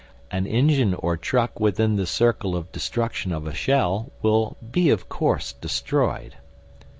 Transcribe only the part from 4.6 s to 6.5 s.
be of course destroyed.